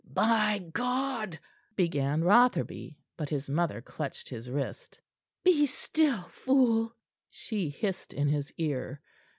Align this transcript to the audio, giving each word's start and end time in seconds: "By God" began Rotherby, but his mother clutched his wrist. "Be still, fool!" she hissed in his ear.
"By 0.11 0.57
God" 0.73 1.37
began 1.75 2.23
Rotherby, 2.23 2.97
but 3.17 3.29
his 3.29 3.47
mother 3.47 3.81
clutched 3.83 4.29
his 4.29 4.49
wrist. 4.49 4.99
"Be 5.43 5.67
still, 5.67 6.27
fool!" 6.29 6.95
she 7.29 7.69
hissed 7.69 8.11
in 8.11 8.27
his 8.27 8.51
ear. 8.57 8.99